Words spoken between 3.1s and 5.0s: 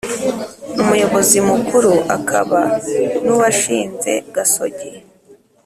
n’uwashinze gasogi,